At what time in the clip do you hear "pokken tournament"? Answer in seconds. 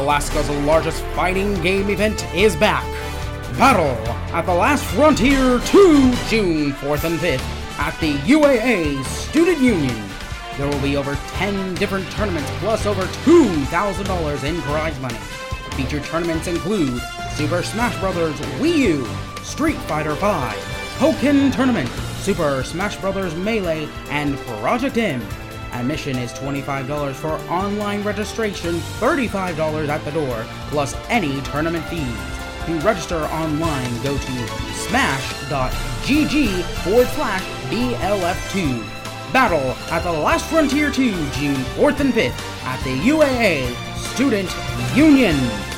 20.98-21.88